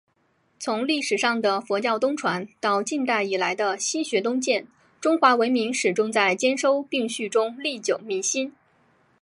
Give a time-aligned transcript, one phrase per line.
[0.59, 2.47] 从历史上的佛教东传……
[2.59, 4.65] 到近代以来的“西学东渐”……
[4.99, 8.51] 中华文明始终在兼收并蓄中历久弥新。